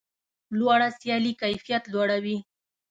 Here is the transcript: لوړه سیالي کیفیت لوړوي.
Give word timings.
لوړه 0.57 0.89
سیالي 0.99 1.31
کیفیت 1.41 1.83
لوړوي. 1.93 2.37